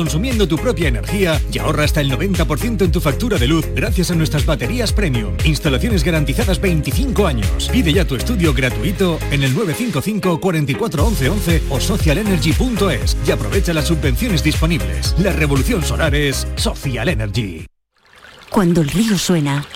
[0.00, 4.10] consumiendo tu propia energía y ahorra hasta el 90% en tu factura de luz gracias
[4.10, 5.36] a nuestras baterías premium.
[5.44, 7.68] Instalaciones garantizadas 25 años.
[7.70, 13.88] Pide ya tu estudio gratuito en el 955 44 11 o socialenergy.es y aprovecha las
[13.88, 15.14] subvenciones disponibles.
[15.18, 17.66] La revolución solar es Social Energy.
[18.48, 19.66] Cuando el río suena,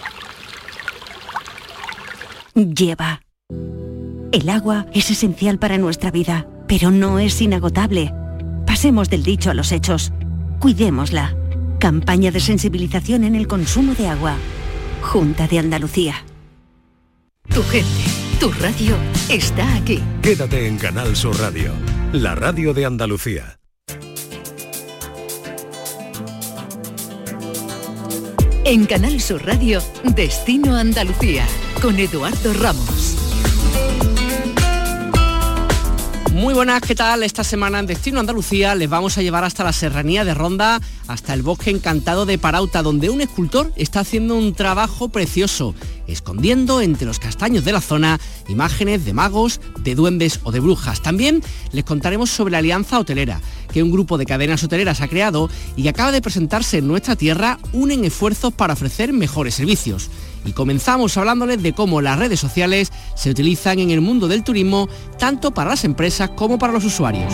[2.55, 3.21] lleva.
[4.33, 8.15] El agua es esencial para nuestra vida, pero no es inagotable.
[8.75, 10.11] Pasemos del dicho a los hechos.
[10.59, 11.37] Cuidémosla.
[11.79, 14.35] Campaña de sensibilización en el consumo de agua.
[15.01, 16.25] Junta de Andalucía.
[17.55, 18.03] Tu gente,
[18.41, 18.97] tu radio
[19.29, 20.03] está aquí.
[20.23, 21.71] Quédate en Canal Sur Radio,
[22.11, 23.61] la radio de Andalucía.
[28.65, 29.81] En Canal Sur Radio,
[30.17, 31.47] Destino Andalucía,
[31.81, 33.17] con Eduardo Ramos.
[36.35, 37.23] Muy buenas, ¿qué tal?
[37.23, 41.33] Esta semana en Destino Andalucía les vamos a llevar hasta la serranía de Ronda, hasta
[41.33, 45.77] el bosque encantado de Parauta, donde un escultor está haciendo un trabajo precioso,
[46.09, 51.03] escondiendo entre los castaños de la zona imágenes de magos, de duendes o de brujas.
[51.03, 53.41] También les contaremos sobre la Alianza Hotelera,
[53.73, 57.15] que un grupo de cadenas hoteleras ha creado y que acaba de presentarse en nuestra
[57.15, 60.11] tierra, unen esfuerzos para ofrecer mejores servicios
[60.45, 64.89] y comenzamos hablándoles de cómo las redes sociales se utilizan en el mundo del turismo
[65.19, 67.33] tanto para las empresas como para los usuarios.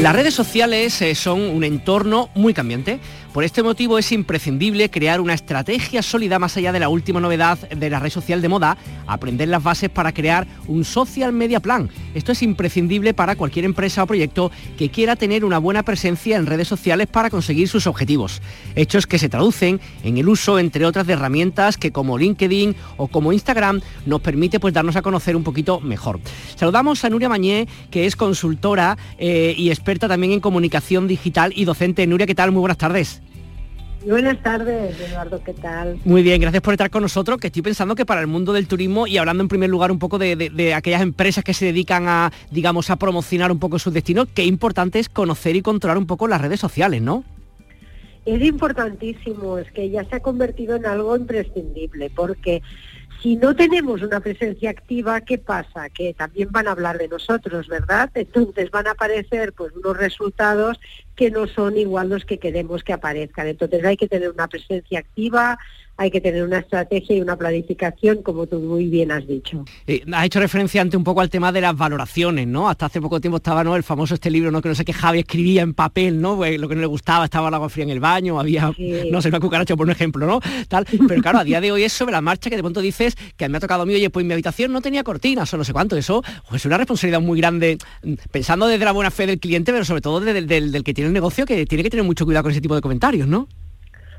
[0.00, 3.00] Las redes sociales eh, son un entorno muy cambiante.
[3.34, 7.58] Por este motivo es imprescindible crear una estrategia sólida más allá de la última novedad
[7.68, 11.90] de la red social de moda, aprender las bases para crear un social media plan.
[12.14, 16.46] Esto es imprescindible para cualquier empresa o proyecto que quiera tener una buena presencia en
[16.46, 18.40] redes sociales para conseguir sus objetivos.
[18.76, 23.08] Hechos que se traducen en el uso, entre otras, de herramientas que como LinkedIn o
[23.08, 26.20] como Instagram nos permite pues, darnos a conocer un poquito mejor.
[26.54, 31.64] Saludamos a Nuria Mañé, que es consultora eh, y experta también en comunicación digital y
[31.64, 32.06] docente.
[32.06, 32.52] Nuria, ¿qué tal?
[32.52, 33.23] Muy buenas tardes.
[34.06, 35.98] Buenas tardes, Eduardo, ¿qué tal?
[36.04, 38.68] Muy bien, gracias por estar con nosotros, que estoy pensando que para el mundo del
[38.68, 42.30] turismo y hablando en primer lugar un poco de, aquellas empresas que se dedican a,
[42.50, 46.28] digamos, a promocionar un poco sus destinos, qué importante es conocer y controlar un poco
[46.28, 47.24] las redes sociales, ¿no?
[48.26, 52.62] Es importantísimo, es que ya se ha convertido en algo imprescindible, porque
[53.24, 55.88] si no tenemos una presencia activa, ¿qué pasa?
[55.88, 58.10] Que también van a hablar de nosotros, ¿verdad?
[58.12, 60.78] Entonces van a aparecer pues unos resultados
[61.16, 63.46] que no son igual los que queremos que aparezcan.
[63.46, 65.58] Entonces hay que tener una presencia activa,
[65.96, 69.64] hay que tener una estrategia y una planificación, como tú muy bien has dicho.
[69.86, 72.68] Eh, has hecho referencia ante un poco al tema de las valoraciones, ¿no?
[72.68, 73.76] Hasta hace poco tiempo estaba ¿no?
[73.76, 74.60] el famoso este libro, ¿no?
[74.60, 76.36] Que no sé qué Javi escribía en papel, ¿no?
[76.36, 78.72] Pues lo que no le gustaba, estaba el agua fría en el baño, había,
[79.10, 80.40] no sé, una cucaracha por un ejemplo, ¿no?
[80.68, 80.86] Tal.
[81.06, 83.48] Pero claro, a día de hoy es sobre la marcha que de pronto dices que
[83.48, 85.72] me ha tocado a mí, oye, pues mi habitación no tenía cortinas o no sé
[85.72, 85.96] cuánto.
[85.96, 87.78] Eso pues, es una responsabilidad muy grande,
[88.32, 91.14] pensando desde la buena fe del cliente, pero sobre todo del, del que tiene el
[91.14, 93.48] negocio, que tiene que tener mucho cuidado con ese tipo de comentarios, ¿no?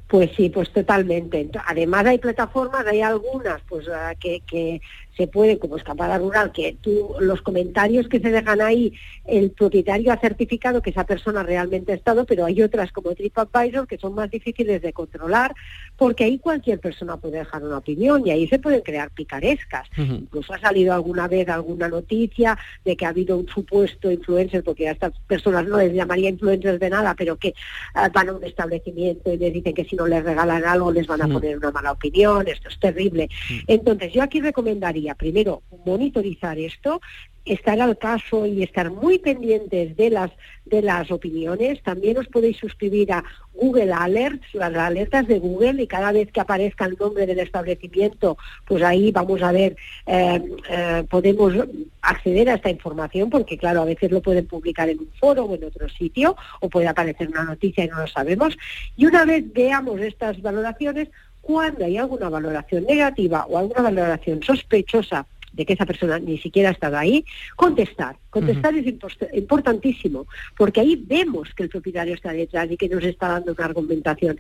[0.08, 1.50] Pues sí, pues totalmente.
[1.66, 4.82] Además hay plataformas, hay algunas pues ah, que, que
[5.18, 8.94] se puede, como escapada rural, que tú, los comentarios que se dejan ahí,
[9.26, 13.88] el propietario ha certificado que esa persona realmente ha estado, pero hay otras como TripAdvisor
[13.88, 15.56] que son más difíciles de controlar,
[15.98, 19.88] porque ahí cualquier persona puede dejar una opinión y ahí se pueden crear picarescas.
[19.98, 24.90] Incluso ha salido alguna vez alguna noticia de que ha habido un supuesto influencer, porque
[24.90, 27.54] a estas personas no les llamaría influencers de nada, pero que
[27.94, 31.08] ah, van a un establecimiento y les dicen que si no les regalan algo les
[31.08, 33.30] van a poner una mala opinión, esto es terrible.
[33.68, 37.02] Entonces yo aquí recomendaría primero monitorizar esto,
[37.46, 40.32] estar al caso y estar muy pendientes de las
[40.66, 41.82] de las opiniones.
[41.84, 43.24] También os podéis suscribir a
[43.54, 48.38] Google Alerts, las alertas de Google, y cada vez que aparezca el nombre del establecimiento,
[48.66, 49.76] pues ahí vamos a ver,
[50.08, 51.54] eh, eh, podemos
[52.02, 55.56] acceder a esta información, porque claro, a veces lo pueden publicar en un foro o
[55.56, 58.58] en otro sitio, o puede aparecer una noticia y no lo sabemos.
[58.98, 61.10] Y una vez veamos estas valoraciones,
[61.46, 66.70] cuando hay alguna valoración negativa o alguna valoración sospechosa de que esa persona ni siquiera
[66.70, 68.18] ha estado ahí, contestar.
[68.30, 68.86] Contestar es
[69.34, 70.28] importantísimo,
[70.58, 74.38] porque ahí vemos que el propietario está detrás y que nos está dando una argumentación.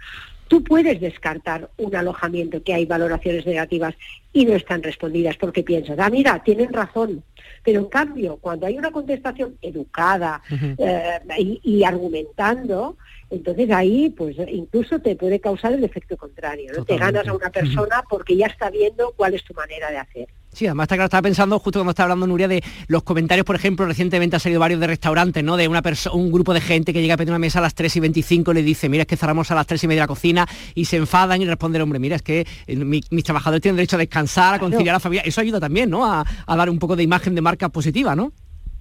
[0.50, 3.96] Tú puedes descartar un alojamiento que hay valoraciones negativas
[4.34, 7.24] y no están respondidas porque piensas, ah, mira, tienen razón.
[7.64, 10.42] Pero en cambio, cuando hay una contestación educada
[10.78, 11.20] eh,
[11.64, 12.98] y, argumentando,
[13.30, 16.84] entonces ahí pues incluso te puede causar el efecto contrario, ¿no?
[16.86, 20.28] Te ganas a una persona porque ya está viendo cuál es tu manera de hacer.
[20.56, 23.58] Sí, además está claro, estaba pensando justo cuando estaba hablando Nuria de los comentarios, por
[23.58, 25.58] ejemplo, recientemente ha salido varios de restaurantes, ¿no?
[25.58, 27.94] De una un grupo de gente que llega a pedir una mesa a las 3
[27.98, 30.08] y 25 y le dice, mira, es que cerramos a las 3 y media la
[30.08, 33.76] cocina y se enfadan y responde el hombre, mira, es que eh, mis trabajadores tienen
[33.76, 35.24] derecho a descansar, a conciliar a la familia.
[35.26, 36.06] Eso ayuda también, ¿no?
[36.06, 38.32] A, a dar un poco de imagen de marca positiva, ¿no?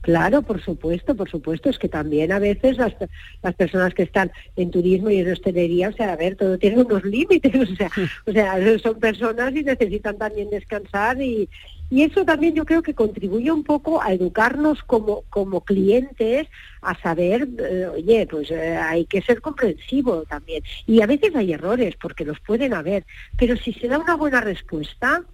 [0.05, 1.71] Claro, por supuesto, por supuesto.
[1.71, 2.93] Es que también a veces las,
[3.43, 6.83] las personas que están en turismo y en hostelería, o sea, a ver, todo tiene
[6.83, 7.91] unos límites, o sea,
[8.27, 11.49] o sea, son personas y necesitan también descansar y,
[11.89, 16.49] y eso también yo creo que contribuye un poco a educarnos como, como clientes,
[16.83, 20.63] a saber, eh, oye, pues eh, hay que ser comprensivo también.
[20.87, 23.07] Y a veces hay errores, porque los pueden haber,
[23.39, 25.25] pero si se da una buena respuesta,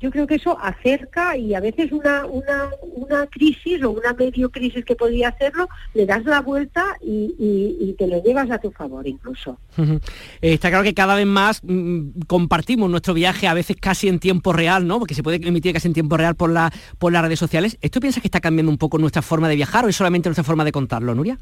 [0.00, 4.84] yo creo que eso acerca y a veces una, una, crisis o una medio crisis
[4.84, 9.06] que podría hacerlo, le das la vuelta y, y, te lo llevas a tu favor
[9.06, 9.58] incluso.
[9.76, 9.98] Eh,
[10.40, 14.52] está claro que cada vez más mm, compartimos nuestro viaje a veces casi en tiempo
[14.52, 14.98] real, ¿no?
[14.98, 17.76] Porque se puede emitir casi en tiempo real por, la, por las redes sociales.
[17.80, 20.44] ¿Esto piensas que está cambiando un poco nuestra forma de viajar o es solamente nuestra
[20.44, 21.38] forma de contarlo, Nuria?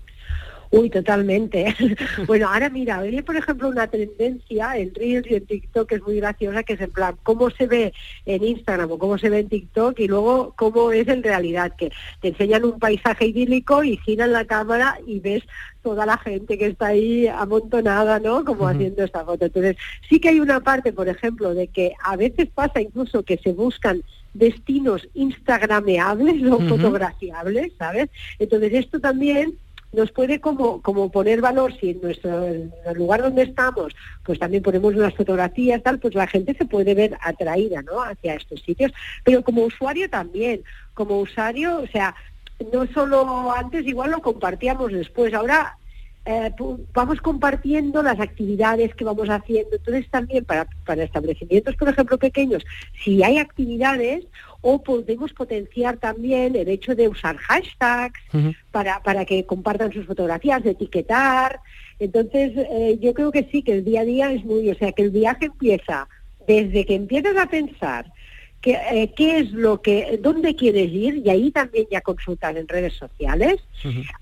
[0.70, 1.74] Uy, totalmente.
[2.26, 6.02] bueno, ahora mira, hoy por ejemplo una tendencia en Reels y en TikTok que es
[6.02, 7.92] muy graciosa, que es en plan cómo se ve
[8.24, 11.90] en Instagram o cómo se ve en TikTok y luego cómo es en realidad, que
[12.20, 15.42] te enseñan un paisaje idílico y giran la cámara y ves
[15.82, 18.44] toda la gente que está ahí amontonada, ¿no?
[18.44, 19.44] Como haciendo esta foto.
[19.44, 19.76] Entonces,
[20.08, 23.52] sí que hay una parte, por ejemplo, de que a veces pasa incluso que se
[23.52, 24.02] buscan
[24.34, 28.10] destinos instagrameables o fotografiables, ¿sabes?
[28.40, 29.54] Entonces, esto también
[29.92, 33.94] nos puede como, como poner valor si en nuestro el lugar donde estamos
[34.24, 38.34] pues también ponemos unas fotografías tal pues la gente se puede ver atraída no hacia
[38.34, 38.92] estos sitios.
[39.24, 40.62] Pero como usuario también
[40.94, 42.14] como usuario o sea
[42.72, 45.76] no solo antes igual lo compartíamos después ahora
[46.26, 46.52] eh,
[46.92, 49.76] vamos compartiendo las actividades que vamos haciendo.
[49.76, 52.64] Entonces también para, para establecimientos, por ejemplo, pequeños,
[53.04, 54.26] si hay actividades
[54.60, 58.20] o podemos potenciar también el hecho de usar hashtags
[58.72, 61.60] para, para que compartan sus fotografías, de etiquetar.
[62.00, 64.90] Entonces, eh, yo creo que sí, que el día a día es muy, o sea,
[64.90, 66.08] que el viaje empieza
[66.46, 68.12] desde que empiezas a pensar
[68.62, 72.94] eh, qué, es lo que, dónde quieres ir, y ahí también ya consultas en redes
[72.94, 73.60] sociales,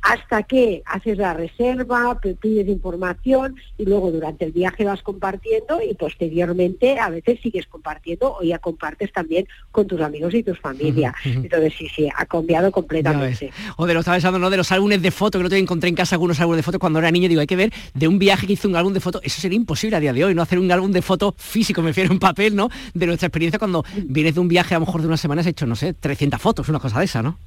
[0.03, 5.95] hasta que haces la reserva, pides información y luego durante el viaje vas compartiendo y
[5.95, 11.15] posteriormente a veces sigues compartiendo o ya compartes también con tus amigos y tus familia.
[11.25, 13.51] Entonces sí, sí, ha cambiado completamente.
[13.77, 14.51] O de lo estaba pensando, ¿no?
[14.51, 16.79] De los álbumes de fotos, que no te encontré en casa algunos álbumes de fotos
[16.79, 19.01] cuando era niño, digo, hay que ver de un viaje que hizo un álbum de
[19.01, 21.81] fotos, eso sería imposible a día de hoy, no hacer un álbum de fotos físico,
[21.81, 22.69] me refiero en papel, ¿no?
[22.93, 23.85] De nuestra experiencia cuando
[24.25, 26.69] vienes de un viaje a lo mejor de unas semanas hecho, no sé, 300 fotos,
[26.71, 27.38] una cosa de esa, ¿no?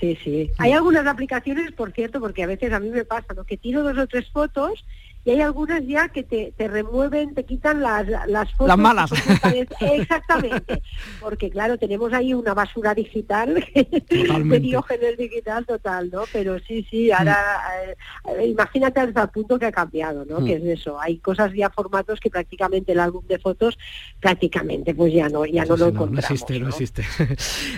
[0.00, 0.50] sí, sí.
[0.56, 3.44] Hay algunas aplicaciones, por cierto, porque a veces a mí me pasa, ¿no?
[3.44, 4.82] Que tiro dos o tres fotos
[5.26, 8.68] y hay algunas ya que te, remueven, te quitan las, las fotos.
[8.68, 9.10] Las malas.
[9.80, 10.82] Exactamente,
[11.20, 16.22] porque claro, tenemos ahí una basura digital, de diógenes digital total, ¿no?
[16.32, 17.36] Pero sí, sí, ahora
[18.38, 20.44] eh, imagínate hasta el punto que ha cambiado, ¿no?
[20.44, 23.76] Que es eso, hay cosas ya, formatos que prácticamente el álbum de fotos
[24.20, 26.12] prácticamente pues ya no, ya no lo encontramos.
[26.12, 27.04] No existe, no, existe.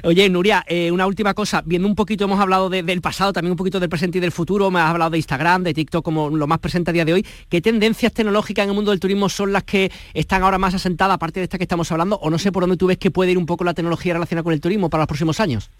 [0.04, 3.56] Oye, Nuria, eh, una última cosa, viendo un poquito, hemos hablado del pasado, también un
[3.56, 6.46] poquito del presente y del futuro, me has hablado de Instagram, de TikTok como lo
[6.46, 7.26] más presente a día de hoy.
[7.48, 11.14] ¿Qué tendencias tecnológicas en el mundo del turismo son las que están ahora más asentadas,
[11.14, 12.16] aparte de esta que estamos hablando?
[12.16, 14.44] O no sé por dónde tú ves que puede ir un poco la tecnología relacionada
[14.44, 15.70] con el turismo para los próximos años.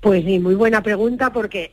[0.00, 1.72] Pues sí, muy buena pregunta porque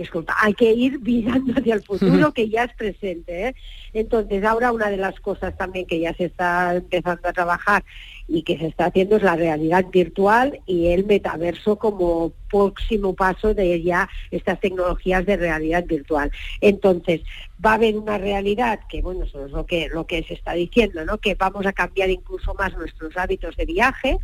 [0.00, 3.48] disculpa, hay que ir mirando hacia el futuro que ya es presente.
[3.48, 3.54] ¿eh?
[3.92, 7.84] Entonces, ahora una de las cosas también que ya se está empezando a trabajar
[8.30, 13.54] y que se está haciendo es la realidad virtual y el metaverso como próximo paso
[13.54, 16.30] de ya estas tecnologías de realidad virtual.
[16.60, 17.22] Entonces,
[17.64, 20.52] va a haber una realidad que, bueno, eso es lo que, lo que se está
[20.52, 21.18] diciendo, ¿no?
[21.18, 24.18] Que vamos a cambiar incluso más nuestros hábitos de viaje,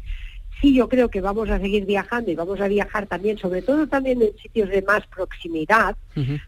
[0.61, 3.87] sí yo creo que vamos a seguir viajando y vamos a viajar también, sobre todo
[3.87, 5.97] también en sitios de más proximidad,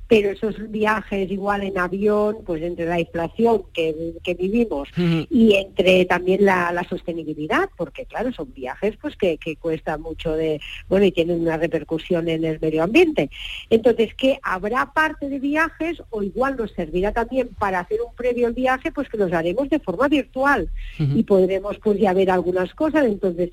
[0.07, 6.45] pero esos viajes igual en avión, pues entre la inflación que, vivimos y entre también
[6.45, 11.41] la, sostenibilidad, porque claro, son viajes pues que, que cuesta mucho de, bueno, y tienen
[11.41, 13.31] una repercusión en el medio ambiente.
[13.69, 18.47] Entonces, que habrá parte de viajes o igual nos servirá también para hacer un previo
[18.47, 22.75] al viaje, pues que los haremos de forma virtual y podremos pues ya ver algunas
[22.75, 23.05] cosas.
[23.05, 23.51] Entonces,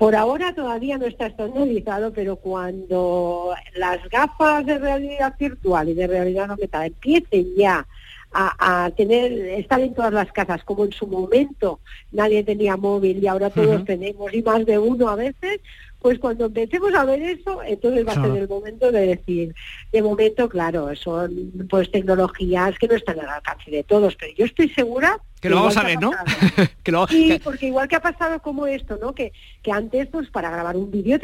[0.00, 6.06] por ahora todavía no está estandarizado, pero cuando las gafas de realidad virtual y de
[6.06, 7.86] realidad aumentada empiecen ya
[8.32, 11.80] a, tener, estar en todas las casas, como en su momento
[12.12, 15.60] nadie tenía móvil y ahora todos tenemos y más de uno a veces,
[15.98, 19.54] pues cuando empecemos a ver eso, entonces va a ser el momento de decir,
[19.92, 24.46] de momento, claro, son pues tecnologías que no están al alcance de todos, pero yo
[24.46, 26.12] estoy segura Que lo vamos a ver, ¿no?
[27.08, 29.14] sí, porque igual que ha pasado como esto, ¿no?
[29.14, 29.32] Que,
[29.62, 31.18] que antes, pues para grabar un vídeo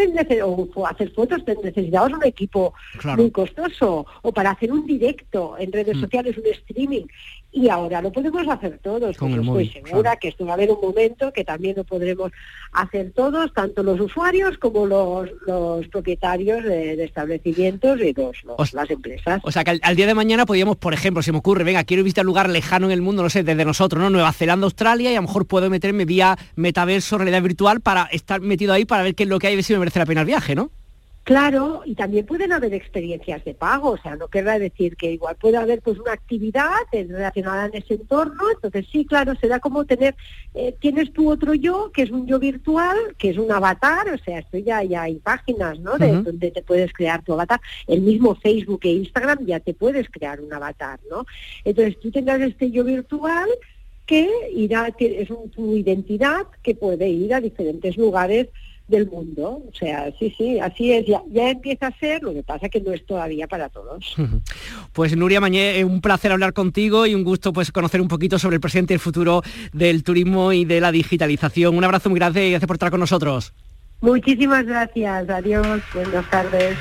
[0.45, 2.73] o hacer fotos te necesitabas un equipo
[3.17, 6.01] muy costoso, o para hacer un directo en redes mm.
[6.01, 7.05] sociales, un streaming
[7.57, 9.17] y ahora lo podemos hacer todos.
[9.17, 12.31] Con estoy segura que esto va a haber un momento que también lo podremos
[12.73, 19.41] hacer todos, tanto los usuarios como los, los propietarios de, establecimientos y los, las empresas.
[19.43, 22.05] O sea que al, día de mañana podríamos, por ejemplo, se me ocurre, venga, quiero
[22.05, 24.11] visitar un lugar lejano en el mundo, no sé, desde nosotros, ¿no?
[24.11, 28.43] Nueva Zelanda, Australia, y a lo mejor puedo meterme vía metaverso, realidad virtual, para estar
[28.43, 30.07] metido ahí para ver qué es lo que hay y ver si me merece la
[30.07, 30.71] pena el viaje, ¿no?
[31.26, 35.35] Claro, y también pueden haber experiencias de pago, o sea, no querrá decir que igual
[35.35, 40.14] puede haber pues una actividad relacionada en ese entorno, entonces sí, claro, será como tener,
[40.54, 44.18] eh, tienes tu otro yo, que es un yo virtual, que es un avatar, o
[44.18, 45.99] sea, esto ya, ya hay páginas, ¿no?
[45.99, 50.09] De donde te puedes crear tu avatar, el mismo Facebook e Instagram ya te puedes
[50.09, 51.26] crear un avatar, ¿no?
[51.64, 53.49] Entonces tú tendrás este yo virtual
[54.06, 58.47] que irá, es un, tu identidad que puede ir a diferentes lugares
[58.88, 59.62] del mundo.
[59.69, 62.81] O sea, sí, sí, así es, ya, ya empieza a ser, lo que pasa que
[62.81, 64.14] no es todavía para todos.
[64.93, 68.55] Pues Nuria Mañé, un placer hablar contigo y un gusto pues conocer un poquito sobre
[68.55, 69.43] el presente y el futuro
[69.75, 71.76] del turismo y de la digitalización.
[71.76, 73.52] Un abrazo muy grande y gracias por estar con nosotros.
[74.00, 76.78] Muchísimas gracias, adiós, buenas tardes.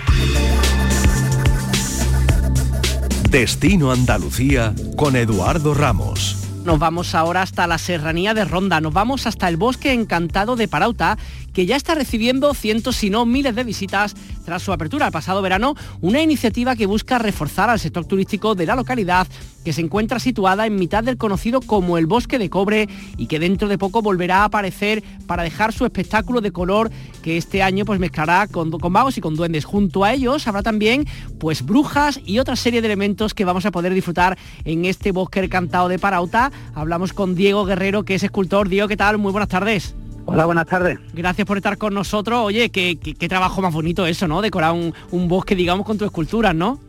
[3.29, 6.45] Destino Andalucía con Eduardo Ramos.
[6.65, 10.67] Nos vamos ahora hasta la serranía de Ronda, nos vamos hasta el bosque encantado de
[10.67, 11.17] Parauta
[11.55, 15.41] que ya está recibiendo cientos, si no miles de visitas tras su apertura el pasado
[15.41, 19.25] verano, una iniciativa que busca reforzar al sector turístico de la localidad
[19.63, 23.39] que se encuentra situada en mitad del conocido como el Bosque de Cobre y que
[23.39, 26.91] dentro de poco volverá a aparecer para dejar su espectáculo de color
[27.23, 29.63] que este año pues mezclará con, con magos y con duendes.
[29.63, 31.05] Junto a ellos habrá también
[31.39, 35.39] pues brujas y otra serie de elementos que vamos a poder disfrutar en este bosque
[35.39, 36.51] encantado de Parauta.
[36.75, 38.67] Hablamos con Diego Guerrero, que es escultor.
[38.67, 39.17] Diego, ¿qué tal?
[39.17, 39.95] Muy buenas tardes.
[40.27, 40.97] Hola, buenas tardes.
[41.13, 42.39] Gracias por estar con nosotros.
[42.41, 42.95] Oye, qué,
[43.29, 44.41] trabajo más bonito eso, ¿no?
[44.41, 46.79] Decorar un, bosque, digamos, con tus esculturas, ¿no?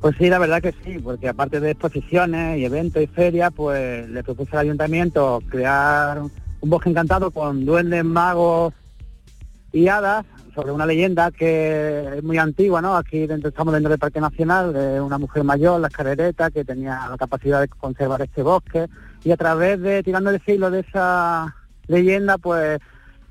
[0.00, 4.08] Pues sí, la verdad que sí, porque aparte de exposiciones y eventos y ferias, pues
[4.08, 8.72] le propuse al ayuntamiento crear un bosque encantado con duendes, magos
[9.72, 12.96] y hadas sobre una leyenda que es muy antigua, ¿no?
[12.96, 17.08] Aquí dentro, estamos dentro del Parque Nacional, de una mujer mayor, la escalereta, que tenía
[17.10, 18.86] la capacidad de conservar este bosque
[19.22, 21.54] y a través de, tirando el filo de esa
[21.88, 22.80] leyenda, pues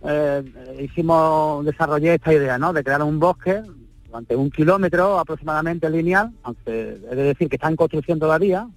[0.04, 0.44] eh,
[0.82, 2.74] hicimos, desarrollé esta idea, ¿no?
[2.74, 3.62] De crear un bosque
[4.06, 8.68] durante un kilómetro aproximadamente lineal, aunque es de decir que está en construcción todavía,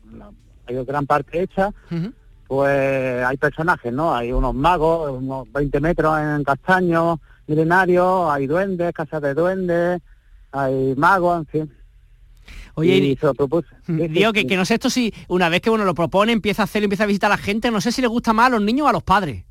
[0.66, 1.72] hay gran parte hecha,
[2.46, 4.14] pues hay personajes, ¿no?
[4.14, 10.00] Hay unos magos, unos 20 metros en castaños milenarios, hay duendes, casas de duendes,
[10.52, 11.74] hay magos, en fin.
[12.74, 13.68] Oye, y se lo propuse.
[13.86, 16.64] Digo que, que, no sé esto si una vez que uno lo propone, empieza a
[16.64, 18.62] hacerlo, empieza a visitar a la gente, no sé si le gusta más a los
[18.62, 19.44] niños o a los padres.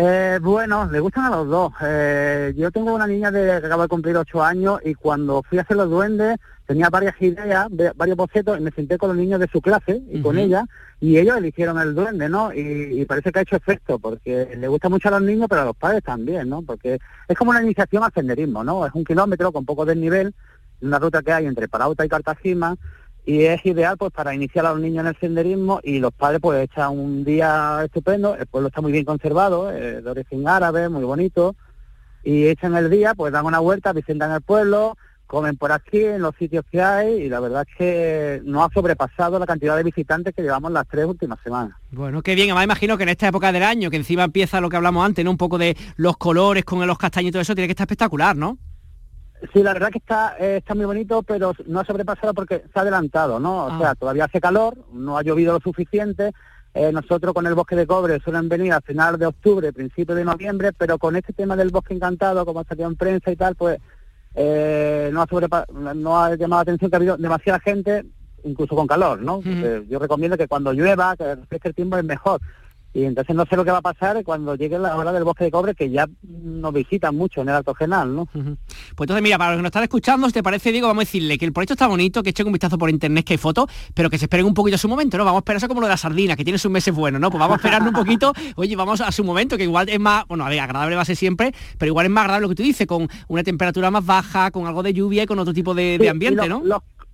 [0.00, 1.72] Eh, bueno, le gustan a los dos.
[1.82, 5.58] Eh, yo tengo una niña de, que acaba de cumplir ocho años y cuando fui
[5.58, 9.40] a hacer los duendes tenía varias ideas, varios bocetos y me senté con los niños
[9.40, 10.64] de su clase y con ella
[11.00, 12.52] y ellos eligieron el duende, ¿no?
[12.54, 15.64] Y, parece que ha hecho efecto porque le gusta mucho a los niños pero a
[15.64, 16.62] los padres también, ¿no?
[16.62, 18.86] Porque es como una iniciación al senderismo, ¿no?
[18.86, 20.32] Es un kilómetro con poco desnivel,
[20.80, 22.76] una ruta que hay entre Parauta y Cartagena
[23.28, 26.40] y es ideal pues para iniciar a los niños en el senderismo y los padres
[26.40, 30.88] pues echan un día estupendo, el pueblo está muy bien conservado, eh, de origen árabe,
[30.88, 31.54] muy bonito,
[32.24, 36.22] y echan el día, pues dan una vuelta, visitan el pueblo, comen por aquí en
[36.22, 39.82] los sitios que hay y la verdad es que no ha sobrepasado la cantidad de
[39.82, 41.76] visitantes que llevamos las tres últimas semanas.
[41.90, 44.70] Bueno, qué bien, además imagino que en esta época del año, que encima empieza lo
[44.70, 45.32] que hablamos antes, ¿no?
[45.32, 48.34] Un poco de los colores con los castaños y todo eso, tiene que estar espectacular,
[48.34, 48.56] ¿no?
[49.52, 52.78] Sí, la verdad que está, eh, está muy bonito, pero no ha sobrepasado porque se
[52.78, 53.66] ha adelantado, ¿no?
[53.66, 53.78] O ah.
[53.78, 56.32] sea, todavía hace calor, no ha llovido lo suficiente.
[56.74, 60.24] Eh, nosotros con el bosque de cobre suelen venir a final de octubre, principio de
[60.24, 63.54] noviembre, pero con este tema del bosque encantado, como ha salido en prensa y tal,
[63.54, 63.78] pues
[64.34, 68.04] eh, no, ha no ha llamado la atención que ha habido demasiada gente,
[68.44, 69.40] incluso con calor, ¿no?
[69.88, 72.40] Yo recomiendo que cuando llueva, que refresque el tiempo es mejor.
[72.98, 75.44] Y entonces no sé lo que va a pasar cuando llegue la hora del bosque
[75.44, 78.26] de cobre, que ya nos visitan mucho en el Alto Genal, ¿no?
[78.26, 78.56] Pues
[78.98, 81.38] entonces, mira, para los que nos están escuchando, si te parece, Diego, vamos a decirle
[81.38, 84.10] que el proyecto está bonito, que echen un vistazo por internet, que hay fotos, pero
[84.10, 85.24] que se esperen un poquito a su momento, ¿no?
[85.24, 87.30] Vamos a esperar eso como lo de la sardina, que tiene sus meses buenos, ¿no?
[87.30, 90.26] Pues vamos a esperar un poquito, oye, vamos a su momento, que igual es más,
[90.26, 92.56] bueno, a ver, agradable va a ser siempre, pero igual es más agradable lo que
[92.56, 95.72] tú dices, con una temperatura más baja, con algo de lluvia y con otro tipo
[95.72, 96.62] de, ambiente, ¿no?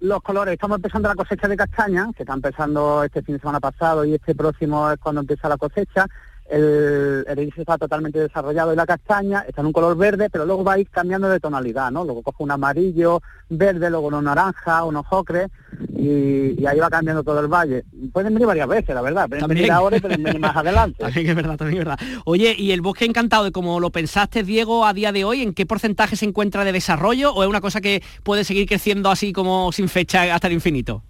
[0.04, 3.58] Los colores, estamos empezando la cosecha de castaña, que está empezando este fin de semana
[3.58, 6.06] pasado y este próximo es cuando empieza la cosecha
[6.50, 10.62] el, el está totalmente desarrollado y la castaña está en un color verde, pero luego
[10.62, 12.04] va a ir cambiando de tonalidad, ¿no?
[12.04, 15.48] Luego coge un amarillo, verde, luego uno naranja, unos ocre,
[15.96, 17.84] y, ahí va cambiando todo el valle.
[18.12, 19.28] Pueden venir varias veces, la verdad.
[19.28, 20.98] Pueden venir ahora y pueden venir más adelante.
[21.02, 22.06] también es verdad, también es verdad.
[22.24, 25.64] Oye, ¿y el bosque encantado, como lo pensaste, Diego, a día de hoy, en qué
[25.64, 29.72] porcentaje se encuentra de desarrollo o es una cosa que puede seguir creciendo así como
[29.72, 31.02] sin fecha hasta el infinito?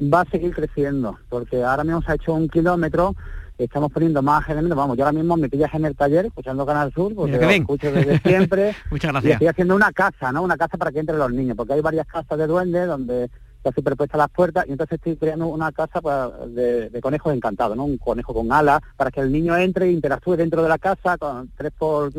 [0.00, 3.14] Va a seguir creciendo, porque ahora mismo se ha hecho un kilómetro
[3.58, 4.76] estamos poniendo más elementos.
[4.76, 7.92] Vamos, yo ahora mismo me pillas en el taller escuchando Canal Sur, porque lo escucho
[7.92, 8.74] desde siempre.
[8.90, 9.30] Muchas gracias.
[9.30, 10.42] Y estoy haciendo una casa, ¿no?
[10.42, 13.72] Una casa para que entren los niños, porque hay varias casas de duendes donde está
[13.72, 16.00] superpuesta las puertas y entonces estoy creando una casa
[16.48, 17.84] de, de, conejos encantados, ¿no?
[17.84, 21.16] Un conejo con alas para que el niño entre e interactúe dentro de la casa
[21.16, 22.12] con tres por,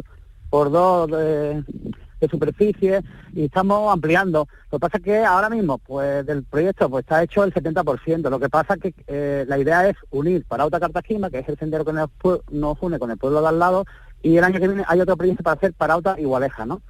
[0.49, 1.63] por dos de,
[2.27, 3.01] superficie
[3.33, 4.47] y estamos ampliando.
[4.71, 8.29] Lo que pasa es que ahora mismo, pues del proyecto pues está hecho el 70%.
[8.29, 11.57] Lo que pasa es que eh, la idea es unir Parauta Cartagena, que es el
[11.57, 12.09] sendero que nos,
[12.51, 13.85] nos une con el pueblo de al lado,
[14.25, 16.81] y el año que viene hay otro proyecto para hacer Parauta y Gualeja, ¿no?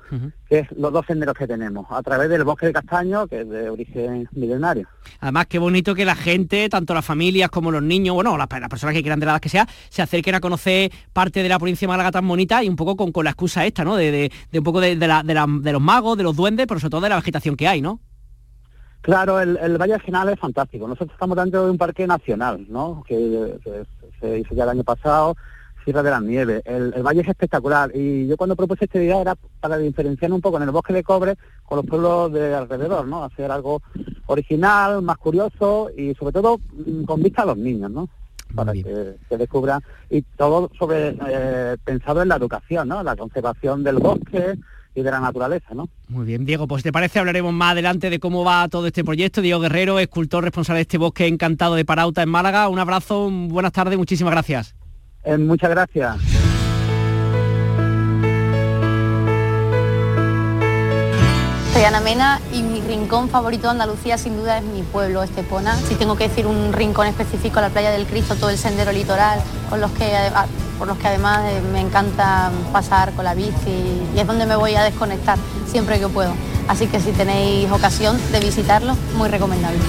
[0.48, 3.50] Que es los dos senderos que tenemos, a través del bosque de castaño, que es
[3.50, 4.88] de origen milenario.
[5.20, 8.96] Además, qué bonito que la gente, tanto las familias como los niños, bueno, las, personas
[8.96, 11.86] que quieran de la edad que sea, se acerquen a conocer parte de la provincia
[11.86, 13.98] de Málaga tan bonita y un poco con, con la excusa esta, ¿no?
[13.98, 17.58] De, un poco de, los magos, de los duendes, pero sobre todo de la vegetación
[17.58, 18.00] que hay, ¿no?
[19.02, 20.88] Claro, el, Valle General es fantástico.
[20.88, 23.04] Nosotros estamos dentro de un parque nacional, ¿no?
[23.06, 23.60] que
[24.22, 25.36] se hizo ya el año pasado
[25.86, 26.64] Sierra de las Nieves.
[26.66, 30.58] El, valle es espectacular y yo cuando propuse esta idea era para diferenciar un poco
[30.58, 33.24] en el bosque de cobre con los pueblos de alrededor, ¿no?
[33.24, 33.82] Hacer algo
[34.26, 38.10] original, más curioso y sobre todo mm, con vista a los niños, ¿no?
[38.54, 43.04] Para que, descubran y todo sobre eh, pensado en la educación, ¿no?
[43.04, 44.56] La conservación del bosque
[44.96, 45.90] y de la naturaleza, ¿no?
[46.08, 49.42] Muy bien, Diego, pues te parece hablaremos más adelante de cómo va todo este proyecto.
[49.42, 52.70] Diego Guerrero, escultor responsable de este bosque encantado de Parauta en Málaga.
[52.70, 54.74] Un abrazo, buenas tardes, muchísimas gracias.
[55.26, 56.18] Eh, muchas gracias.
[61.74, 65.76] Soy Ana Mena y mi rincón favorito de Andalucía sin duda es mi pueblo, Estepona.
[65.76, 69.42] Si tengo que decir un rincón específico, la playa del Cristo, todo el sendero litoral,
[69.70, 70.16] por los que
[71.08, 75.38] además eh, me encanta pasar con la bici y es donde me voy a desconectar
[75.66, 76.34] siempre que puedo.
[76.70, 79.80] Así que si tenéis ocasión de visitarlo, muy recomendable.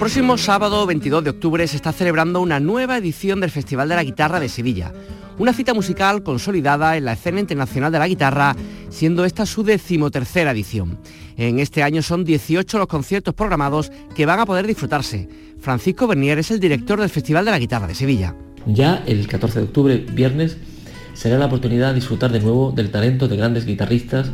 [0.00, 4.02] Próximo sábado 22 de octubre se está celebrando una nueva edición del Festival de la
[4.02, 4.94] Guitarra de Sevilla.
[5.36, 8.56] Una cita musical consolidada en la escena internacional de la guitarra,
[8.88, 10.98] siendo esta su decimotercera edición.
[11.36, 15.28] En este año son 18 los conciertos programados que van a poder disfrutarse.
[15.60, 18.34] Francisco Bernier es el director del Festival de la Guitarra de Sevilla.
[18.64, 20.56] Ya el 14 de octubre, viernes,
[21.12, 24.30] será la oportunidad de disfrutar de nuevo del talento de grandes guitarristas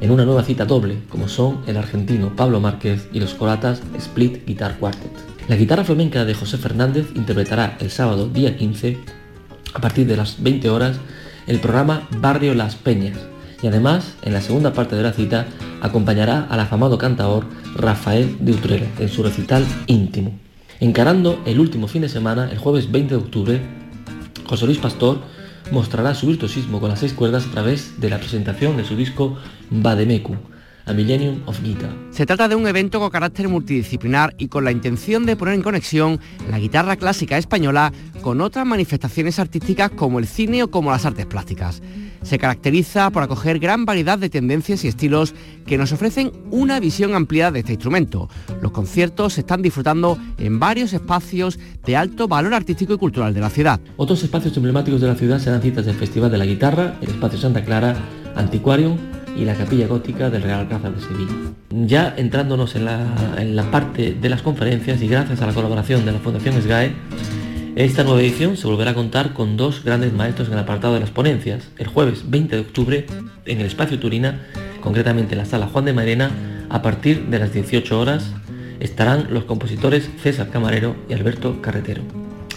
[0.00, 4.46] en una nueva cita doble, como son el argentino Pablo Márquez y los colatas Split
[4.46, 5.12] Guitar Quartet.
[5.48, 8.98] La guitarra flamenca de José Fernández interpretará el sábado día 15,
[9.74, 10.98] a partir de las 20 horas,
[11.46, 13.18] el programa Barrio Las Peñas,
[13.62, 15.46] y además, en la segunda parte de la cita,
[15.80, 20.32] acompañará al afamado cantador Rafael de Utrera en su recital íntimo.
[20.80, 23.60] Encarando el último fin de semana, el jueves 20 de octubre,
[24.46, 25.20] José Luis Pastor
[25.70, 29.36] mostrará su virtuosismo con las seis cuerdas a través de la presentación de su disco
[29.70, 30.36] Bademeku,
[30.86, 31.90] A Millennium of Guitar.
[32.10, 35.62] Se trata de un evento con carácter multidisciplinar y con la intención de poner en
[35.62, 41.04] conexión la guitarra clásica española con otras manifestaciones artísticas como el cine o como las
[41.04, 41.82] artes plásticas.
[42.22, 45.34] Se caracteriza por acoger gran variedad de tendencias y estilos
[45.66, 48.28] que nos ofrecen una visión amplia de este instrumento.
[48.60, 53.40] Los conciertos se están disfrutando en varios espacios de alto valor artístico y cultural de
[53.40, 53.80] la ciudad.
[53.96, 57.38] Otros espacios emblemáticos de la ciudad serán citas del Festival de la Guitarra, el Espacio
[57.38, 57.96] Santa Clara,
[58.36, 58.96] Antiquarium
[59.36, 61.32] y la Capilla Gótica del Real Alcázar de Sevilla.
[61.70, 63.06] Ya entrándonos en la,
[63.38, 66.92] en la parte de las conferencias y gracias a la colaboración de la Fundación SGAE,
[67.84, 71.00] esta nueva edición se volverá a contar con dos grandes maestros en el apartado de
[71.00, 71.68] las ponencias.
[71.78, 73.06] El jueves 20 de octubre,
[73.44, 74.48] en el Espacio Turina,
[74.80, 76.32] concretamente en la sala Juan de Marena,
[76.70, 78.32] a partir de las 18 horas,
[78.80, 82.02] estarán los compositores César Camarero y Alberto Carretero.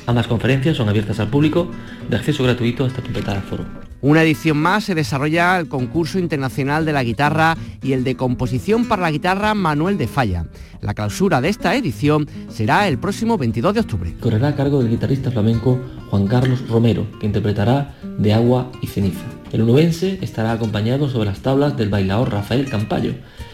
[0.08, 1.70] Ambas conferencias son abiertas al público,
[2.10, 3.91] de acceso gratuito hasta completar el foro.
[4.04, 8.88] Una edición más se desarrolla el concurso internacional de la guitarra y el de composición
[8.88, 10.48] para la guitarra Manuel de Falla.
[10.82, 14.14] La clausura de esta edición será el próximo 22 de octubre.
[14.20, 19.22] Correrá a cargo del guitarrista flamenco Juan Carlos Romero, que interpretará De agua y ceniza.
[19.52, 23.14] El unubense estará acompañado sobre las tablas del bailador Rafael Campayo,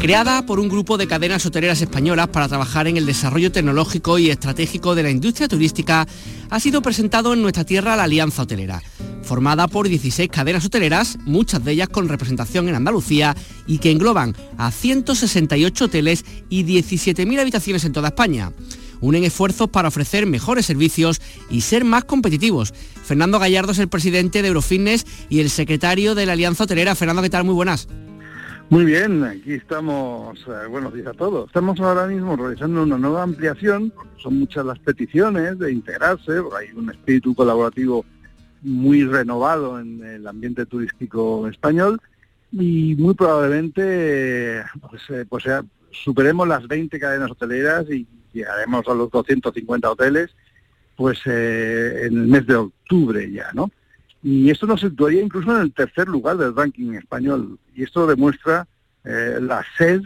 [0.00, 4.30] Creada por un grupo de cadenas hoteleras españolas para trabajar en el desarrollo tecnológico y
[4.30, 6.06] estratégico de la industria turística,
[6.48, 8.80] ha sido presentado en nuestra tierra la Alianza Hotelera.
[9.28, 13.36] Formada por 16 cadenas hoteleras, muchas de ellas con representación en Andalucía
[13.66, 18.52] y que engloban a 168 hoteles y 17.000 habitaciones en toda España
[19.02, 22.72] unen esfuerzos para ofrecer mejores servicios y ser más competitivos.
[22.72, 26.94] Fernando Gallardo es el presidente de Eurofitness y el secretario de la Alianza Hotelera.
[26.94, 27.44] Fernando, ¿qué tal?
[27.44, 27.86] Muy buenas.
[28.70, 31.46] Muy bien, aquí estamos, eh, buenos días a todos.
[31.46, 36.90] Estamos ahora mismo realizando una nueva ampliación, son muchas las peticiones de integrarse, hay un
[36.90, 38.04] espíritu colaborativo
[38.62, 42.00] muy renovado en el ambiente turístico español
[42.52, 45.44] y muy probablemente pues, eh, pues
[45.90, 50.30] superemos las 20 cadenas hoteleras y llegaremos a los 250 hoteles
[50.96, 53.70] pues eh, en el mes de octubre ya, ¿no?
[54.22, 57.58] Y esto nos situaría incluso en el tercer lugar del ranking español.
[57.74, 58.66] Y esto demuestra
[59.04, 60.02] eh, la sed,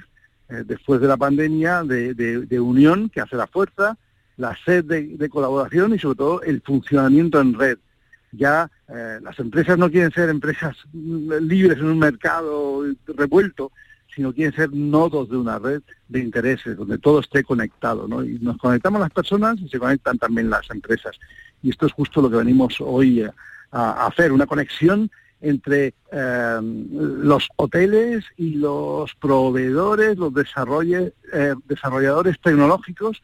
[0.50, 3.96] eh, después de la pandemia, de, unión que hace la fuerza,
[4.36, 7.78] la sed de, colaboración y sobre todo el funcionamiento en red.
[8.32, 13.72] Ya eh, las empresas no quieren ser empresas libres en un mercado revuelto,
[14.14, 18.06] sino quieren ser nodos de una red de intereses, donde todo esté conectado.
[18.24, 21.18] Y nos conectamos las personas y se conectan también las empresas.
[21.62, 23.24] Y esto es justo lo que venimos hoy
[23.70, 25.10] a hacer, una conexión
[25.42, 33.22] entre em, los hoteles y los proveedores, los eh, desarrolladores tecnológicos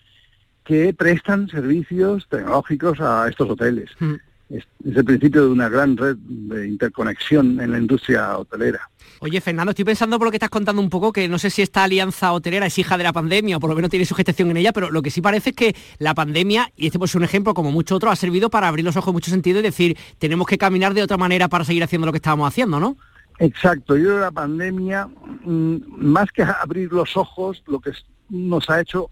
[0.64, 3.90] que prestan servicios tecnológicos a estos hoteles.
[4.00, 4.14] Mm.
[4.50, 8.88] Es, el principio de una gran red de interconexión en la industria hotelera.
[9.20, 11.62] Oye, Fernando, estoy pensando por lo que estás contando un poco, que no sé si
[11.62, 14.50] esta alianza hotelera es hija de la pandemia o por lo menos tiene su gestación
[14.50, 17.18] en ella, pero lo que sí parece es que la pandemia, y este puede ser
[17.18, 19.62] un ejemplo como mucho otro, ha servido para abrir los ojos en mucho sentido y
[19.62, 22.96] decir, tenemos que caminar de otra manera para seguir haciendo lo que estábamos haciendo, ¿no?
[23.40, 25.08] Exacto, yo creo que la pandemia,
[25.44, 27.92] mm, más que abrir los ojos, lo que
[28.30, 29.10] nos ha hecho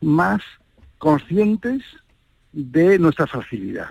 [0.00, 0.42] más
[0.98, 1.82] conscientes
[2.52, 3.88] de nuestra fragilidad.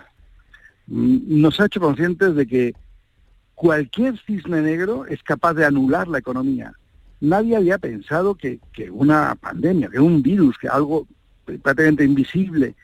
[0.88, 2.74] Mm, nos ha hecho conscientes de que
[3.54, 6.74] cualquier cisne negro es capaz de anular la economía.
[7.22, 8.60] Nadie había pensado que,
[8.92, 11.08] una pandemia, que un virus, que algo
[11.46, 12.76] prácticamente invisible,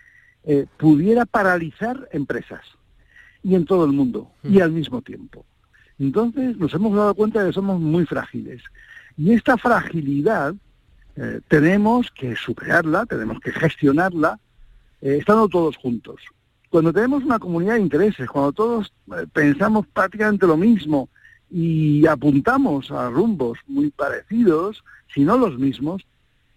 [0.44, 2.62] eh, pudiera paralizar empresas
[3.44, 4.62] y en todo el mundo y mm.
[4.62, 5.46] al mismo tiempo.
[6.00, 8.64] Entonces nos hemos dado cuenta de que somos muy frágiles.
[9.18, 10.56] Y esta fragilidad
[11.16, 14.40] eh, tenemos que superarla, tenemos que gestionarla,
[15.02, 16.22] eh, estando todos juntos.
[16.72, 21.10] Cuando tenemos una comunidad de intereses, cuando todos eh, pensamos prácticamente lo mismo
[21.50, 24.82] y apuntamos a rumbos muy parecidos,
[25.14, 26.02] si no los mismos,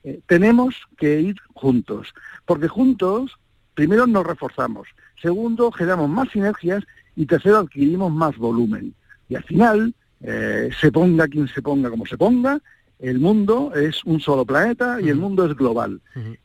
[0.05, 2.15] eh, tenemos que ir juntos.
[2.47, 3.33] Porque juntos,
[3.75, 4.87] primero nos reforzamos,
[5.21, 6.85] segundo, generamos más sinergias
[7.17, 8.95] y tercero, adquirimos más volumen.
[9.29, 12.61] Y al final, eh, se ponga quien se ponga como se ponga,
[13.01, 16.01] el mundo es un solo planeta y el mundo es global.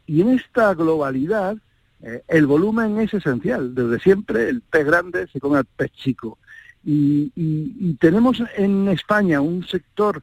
[0.08, 1.56] Y en esta globalidad
[2.02, 3.76] eh, el volumen es esencial.
[3.76, 6.38] Desde siempre el pez grande se come al pez chico.
[6.84, 10.22] Y, tenemos en España un sector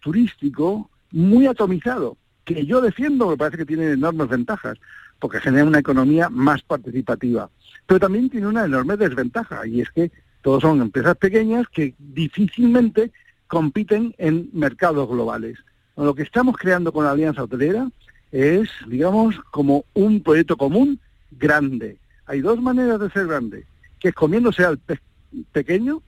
[0.00, 4.78] turístico muy atomizado, que yo defiendo, me parece que tiene enormes ventajas,
[5.18, 7.50] porque genera una economía más participativa.
[7.86, 10.10] Pero también tiene una enorme desventaja, y es que
[10.42, 13.12] todos son empresas pequeñas que difícilmente
[13.46, 15.58] compiten en mercados globales.
[15.96, 17.90] Lo que estamos creando con la Alianza Hotelera
[18.30, 21.98] es, digamos, como un proyecto común grande.
[22.26, 23.66] Hay dos maneras de ser grande,
[23.98, 24.78] que es comiéndose al
[25.52, 26.02] pequeño,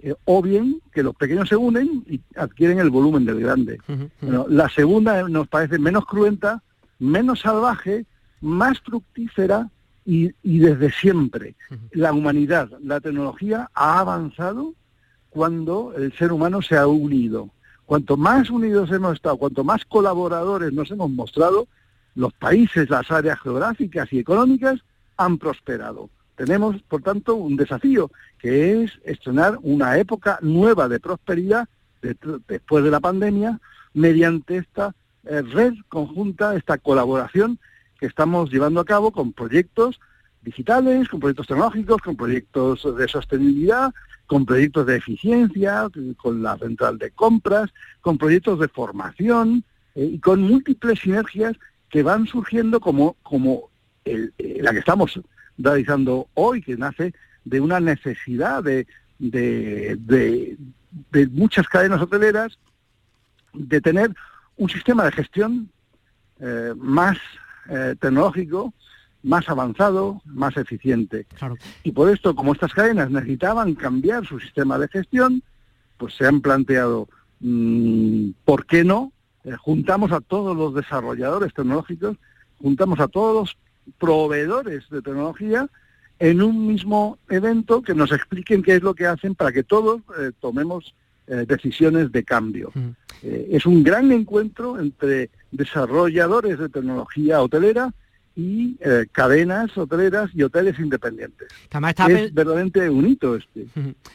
[0.00, 3.78] eh, o bien que los pequeños se unen y adquieren el volumen del grande.
[4.20, 6.62] la segunda nos parece menos cruenta,
[6.98, 8.06] menos salvaje,
[8.40, 9.70] más fructífera
[10.04, 11.54] y, y desde siempre.
[11.92, 14.74] La humanidad, la tecnología ha avanzado
[15.30, 17.50] cuando el ser humano se ha unido.
[17.86, 21.66] Cuanto más unidos hemos estado, cuanto más colaboradores nos hemos mostrado,
[22.14, 24.80] los países, las áreas geográficas y económicas
[25.16, 26.10] han prosperado.
[26.36, 31.68] Tenemos, por tanto, un desafío, que es estrenar una época nueva de prosperidad
[32.48, 33.60] después de la pandemia,
[33.94, 37.58] mediante esta eh, red conjunta, esta colaboración
[37.98, 40.00] que estamos llevando a cabo con proyectos
[40.42, 43.94] digitales, con proyectos tecnológicos, con proyectos de sostenibilidad,
[44.26, 50.18] con proyectos de eficiencia, con la central de compras, con proyectos de formación eh, y
[50.18, 51.56] con múltiples sinergias
[51.94, 53.70] que van surgiendo como, como
[54.04, 54.28] eh,
[54.60, 55.20] la que estamos
[55.56, 58.88] realizando hoy, que nace de una necesidad de,
[59.20, 60.58] de,
[61.30, 62.58] muchas cadenas hoteleras
[63.52, 64.12] de tener
[64.56, 65.70] un sistema de gestión
[66.40, 67.16] eh, más
[67.70, 68.74] eh, tecnológico
[69.22, 71.26] más avanzado, más eficiente.
[71.84, 75.44] Y por esto, como estas cadenas necesitaban cambiar su sistema de gestión,
[75.96, 79.12] pues se han planteado, mm, ¿por qué no?
[79.44, 82.16] Eh, juntamos a todos los desarrolladores tecnológicos,
[82.60, 83.56] juntamos a todos los
[83.98, 85.68] proveedores de tecnología
[86.18, 90.00] en un mismo evento que nos expliquen qué es lo que hacen para que todos
[90.18, 90.94] eh, tomemos
[91.26, 92.70] eh, decisiones de cambio.
[92.74, 92.90] Mm.
[93.22, 97.92] es un gran encuentro entre desarrolladores de tecnología hotelera
[98.36, 101.48] y eh, cadenas hoteleras y hoteles independientes.
[102.24, 103.66] es verdaderamente un hito este.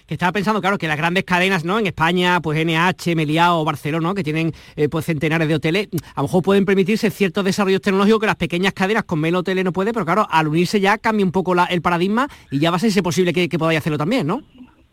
[0.06, 1.80] Que estaba pensando, claro, que las grandes cadenas, ¿no?
[1.80, 6.22] En España, pues NH, Meliá o Barcelona, que tienen eh, pues centenares de hoteles, a
[6.22, 9.72] lo mejor pueden permitirse ciertos desarrollos tecnológicos que las pequeñas cadenas con menos hoteles no
[9.72, 12.80] pueden, pero claro, al unirse ya cambia un poco el paradigma y ya va a
[12.80, 14.44] ser posible que, que podáis hacerlo también, ¿no?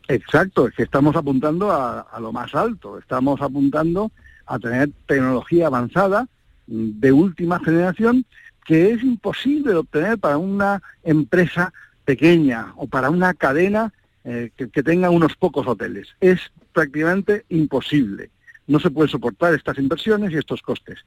[0.09, 4.12] Exacto, es que estamos apuntando a, a lo más alto, estamos apuntando
[4.47, 6.29] a tener tecnología avanzada
[6.69, 8.25] mm, de última generación
[8.66, 11.72] que es imposible de obtener para una empresa
[12.05, 13.92] pequeña o para una cadena
[14.24, 16.09] eh, que, tenga unos pocos hoteles.
[16.20, 16.40] Es
[16.72, 18.31] prácticamente imposible.
[18.66, 20.98] No se puede soportar estas inversiones y estos costes.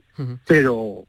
[0.48, 1.06] Pero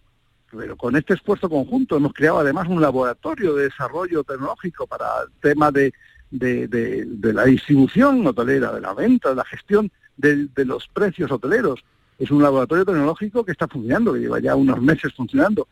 [0.51, 5.31] pero con este esfuerzo conjunto hemos creado además un laboratorio de desarrollo tecnológico para el
[5.41, 5.93] tema de,
[6.33, 11.85] la distribución hotelera, de la venta, de la gestión de, los precios hoteleros.
[12.19, 15.69] Es un laboratorio tecnológico que está funcionando, que lleva ya unos meses funcionando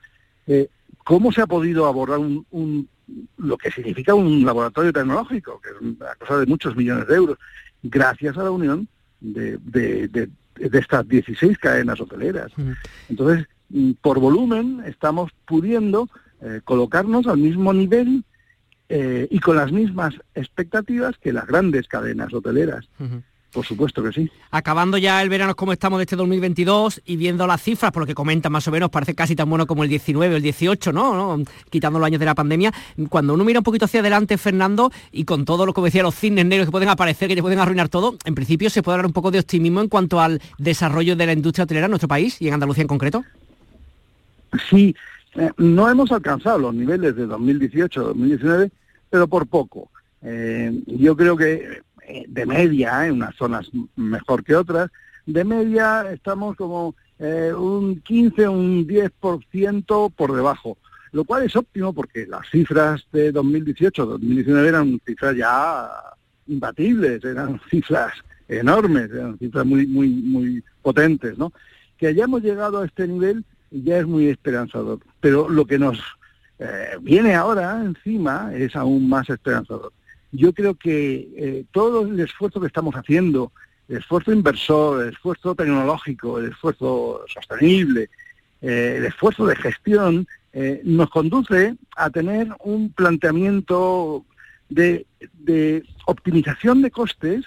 [0.48, 0.68] eh,
[1.04, 2.88] ¿cómo se ha podido abordar un,
[3.36, 7.38] lo que significa un laboratorio tecnológico, que es una cosa de muchos millones de euros,
[7.82, 8.88] gracias a la unión
[9.20, 10.28] de,
[10.72, 12.52] estas 16 cadenas hoteleras?
[13.08, 16.08] Entonces, mm, por volumen, estamos pudiendo
[16.40, 18.24] eh, colocarnos al mismo nivel
[18.88, 22.88] eh, y con las mismas expectativas que las grandes cadenas hoteleras.
[23.52, 24.30] Por supuesto que sí.
[24.50, 28.06] Acabando ya el verano como estamos de este 2022 y viendo las cifras, por lo
[28.06, 30.92] que comentan más o menos, parece casi tan bueno como el 19 o el 18,
[30.92, 31.42] ¿no?
[31.70, 32.72] Quitando los años de la pandemia.
[33.08, 36.14] Cuando uno mira un poquito hacia adelante, Fernando, y con todo lo que decía, los
[36.14, 39.06] cines negros que pueden aparecer, que te pueden arruinar todo, en principio se puede dar
[39.06, 42.40] un poco de optimismo en cuanto al desarrollo de la industria hotelera en nuestro país
[42.42, 43.24] y en Andalucía en concreto.
[44.68, 44.94] Sí,
[45.36, 48.70] eh, no hemos alcanzado los niveles de 2018-2019,
[49.08, 49.90] pero por poco.
[50.22, 51.82] Eh, yo creo que
[52.28, 54.90] de media, en unas zonas mejor que otras,
[55.26, 60.78] de media estamos como eh, un 15, un 10% por debajo,
[61.12, 65.90] lo cual es óptimo porque las cifras de 2018-2019 eran cifras ya
[66.46, 68.12] imbatibles, eran cifras
[68.48, 71.52] enormes, eran cifras muy, muy, muy potentes, ¿no?
[71.98, 75.98] Que hayamos llegado a este nivel ya es muy esperanzador, pero lo que nos
[76.58, 79.92] eh, viene ahora encima es aún más esperanzador
[80.32, 83.52] yo creo que eh, todo el esfuerzo que estamos haciendo,
[83.88, 88.10] el esfuerzo inversor, el esfuerzo tecnológico, el esfuerzo sostenible,
[88.60, 94.24] eh, el esfuerzo de gestión, eh, nos conduce a tener un planteamiento
[94.68, 95.06] de,
[96.06, 97.44] optimización de costes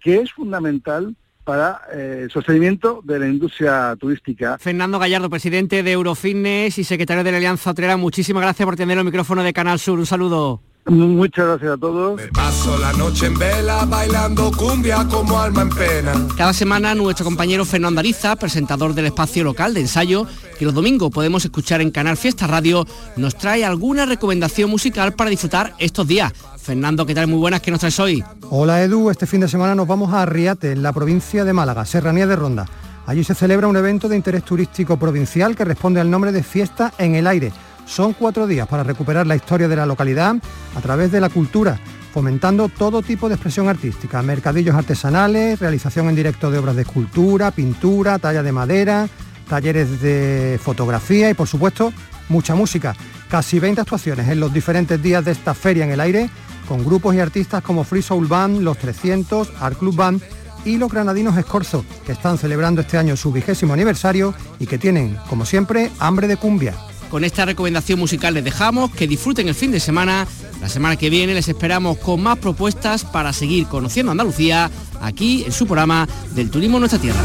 [0.00, 4.56] que es fundamental para el sostenimiento de la industria turística.
[4.58, 8.96] Fernando Gallardo, presidente de Eurofitness y secretario de la Alianza Hotelera, muchísimas gracias por tener
[8.96, 9.98] el micrófono de Canal Sur.
[9.98, 10.62] Un saludo.
[10.86, 12.20] Muchas gracias a todos.
[12.34, 16.12] paso la noche en vela bailando cumbia como alma en pena.
[16.36, 20.26] Cada semana nuestro compañero Fernando Ariza, presentador del espacio local de ensayo,
[20.58, 25.30] que los domingos podemos escuchar en Canal Fiesta Radio, nos trae alguna recomendación musical para
[25.30, 26.34] disfrutar estos días.
[26.58, 27.28] Fernando, ¿qué tal?
[27.28, 28.22] Muy buenas, ¿qué nos traes hoy?
[28.50, 31.86] Hola Edu, este fin de semana nos vamos a Arriate, en la provincia de Málaga,
[31.86, 32.66] Serranía de Ronda.
[33.06, 36.92] Allí se celebra un evento de interés turístico provincial que responde al nombre de Fiesta
[36.98, 37.52] en el Aire
[37.86, 40.36] son cuatro días para recuperar la historia de la localidad
[40.76, 41.78] a través de la cultura,
[42.12, 47.50] fomentando todo tipo de expresión artística, mercadillos artesanales, realización en directo de obras de escultura,
[47.50, 49.08] pintura, talla de madera,
[49.48, 51.92] talleres de fotografía y por supuesto
[52.28, 52.94] mucha música.
[53.28, 56.30] Casi 20 actuaciones en los diferentes días de esta feria en el aire,
[56.68, 60.22] con grupos y artistas como Free Soul Band, Los 300, Art Club Band
[60.64, 65.16] y los granadinos Escorzo, que están celebrando este año su vigésimo aniversario y que tienen,
[65.28, 66.74] como siempre, hambre de cumbia.
[67.10, 70.26] Con esta recomendación musical les dejamos, que disfruten el fin de semana.
[70.60, 75.52] La semana que viene les esperamos con más propuestas para seguir conociendo Andalucía aquí en
[75.52, 77.20] su programa del Turismo en Nuestra Tierra.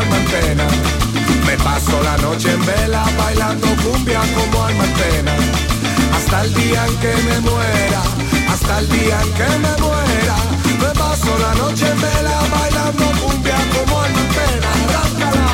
[0.00, 0.66] Alma.
[1.46, 5.28] Me paso la noche en vela bailando cumbia como alma en.
[6.14, 8.02] Hasta el día en que me muera,
[8.48, 10.36] hasta el día en que me muera.
[10.80, 15.49] Me paso la noche en vela bailando cumbia como alma en.